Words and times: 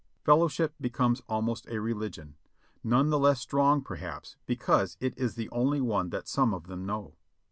Fellowship 0.23 0.73
becomes 0.81 1.21
almost 1.29 1.67
a 1.67 1.79
religion, 1.79 2.33
none 2.83 3.11
the 3.11 3.19
less 3.19 3.39
strong, 3.39 3.83
perhaps, 3.83 4.35
because 4.47 4.97
it 4.99 5.15
is 5.15 5.35
the 5.35 5.47
only 5.51 5.79
one 5.79 6.09
that 6.09 6.27
some 6.27 6.55
of 6.55 6.65
them 6.65 6.83
know. 6.87 7.13